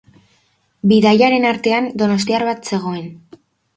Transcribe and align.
Bidaiarien 0.93 1.45
artean 1.49 1.91
donostiar 2.03 2.47
bat 2.51 2.73
zegoen. 2.75 3.09